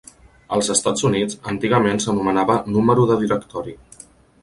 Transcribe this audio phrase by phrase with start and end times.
[0.55, 3.81] Als Estats Units, antigament s'anomenava "número de directori".